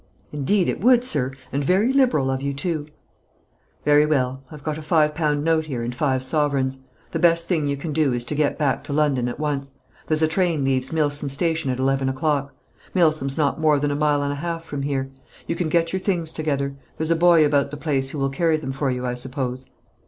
[0.31, 2.87] "Indeed it would, sir, and very liberal of you too"
[3.85, 4.41] "Very well.
[4.49, 6.79] I've got a five pound note here, and five sovereigns.
[7.11, 9.73] The best thing you can do is to get back to London at once;
[10.07, 12.51] there's a train leaves Milsome Station at eleven o'clock
[12.95, 15.11] Milsome's not more than a mile and a half from here.
[15.45, 18.57] You can get your things together; there's a boy about the place who will carry
[18.57, 19.67] them for you, I suppose?"